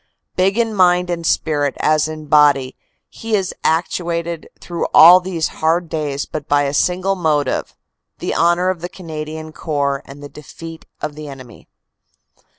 Big 0.35 0.57
in 0.57 0.73
mind 0.73 1.11
and 1.11 1.27
spirit 1.27 1.75
as 1.79 2.07
in 2.07 2.25
body, 2.25 2.75
he 3.07 3.35
is 3.35 3.53
actuated 3.63 4.49
through 4.59 4.87
all 4.95 5.19
these 5.19 5.49
hard 5.61 5.89
days 5.89 6.25
by 6.25 6.39
but 6.39 6.65
a 6.65 6.73
single 6.73 7.13
motive 7.13 7.75
the 8.17 8.33
honor 8.33 8.71
of 8.71 8.81
the 8.81 8.89
Canadian 8.89 9.51
Corps 9.53 10.01
and 10.05 10.23
the 10.23 10.27
defeat 10.27 10.87
of 11.01 11.13
the 11.13 11.27
enemy. 11.27 11.67